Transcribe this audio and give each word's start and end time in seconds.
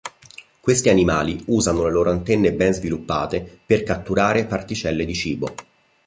Questi 0.59 0.89
animali 0.89 1.43
usano 1.49 1.83
le 1.85 1.91
loro 1.91 2.09
antenne 2.09 2.53
ben 2.53 2.73
sviluppate 2.73 3.59
per 3.63 3.83
catturare 3.83 4.39
le 4.39 4.47
particelle 4.47 5.05
di 5.05 5.13
cibo. 5.13 5.53